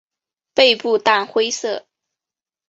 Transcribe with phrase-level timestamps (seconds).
[0.55, 1.85] 背部淡灰色。